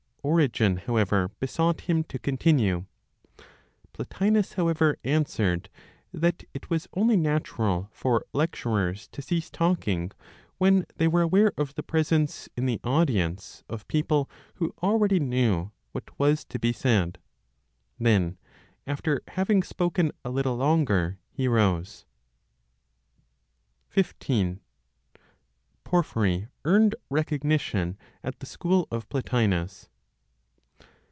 Origen, 0.23 0.77
however, 0.77 1.31
besought 1.39 1.81
him 1.81 2.03
to 2.03 2.19
continue. 2.19 2.85
Plotinos, 3.91 4.53
however, 4.53 4.99
answered 5.03 5.67
that 6.13 6.43
it 6.53 6.69
was 6.69 6.87
only 6.93 7.17
natural 7.17 7.89
for 7.91 8.27
lecturers 8.31 9.07
to 9.07 9.21
cease 9.23 9.49
talking 9.49 10.11
when 10.59 10.85
they 10.97 11.07
were 11.07 11.23
aware 11.23 11.51
of 11.57 11.73
the 11.73 11.81
presence, 11.81 12.47
in 12.55 12.67
the 12.67 12.79
audience, 12.83 13.63
of 13.67 13.87
people 13.87 14.29
who 14.57 14.75
already 14.83 15.19
knew 15.19 15.71
what 15.91 16.19
was 16.19 16.45
to 16.45 16.59
be 16.59 16.71
said. 16.71 17.17
Then, 17.99 18.37
after 18.85 19.23
having 19.29 19.63
spoken 19.63 20.11
a 20.23 20.29
little 20.29 20.55
longer, 20.55 21.17
he 21.31 21.47
rose. 21.47 22.05
XV. 23.97 24.59
PORPHYRY 25.83 26.47
EARNED 26.63 26.93
RECOGNITION 27.09 27.97
AT 28.23 28.37
THE 28.39 28.45
SCHOOL 28.45 28.87
OF 28.91 29.09
PLOTINOS. 29.09 29.87